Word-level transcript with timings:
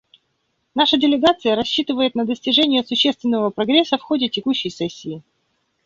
Наша 0.73 0.97
делегация 0.97 1.55
рассчитывает 1.55 2.15
на 2.15 2.25
достижение 2.25 2.83
существенного 2.83 3.51
прогресса 3.51 3.99
в 3.99 4.01
ходе 4.01 4.29
текущей 4.29 4.71
сессии. 4.71 5.21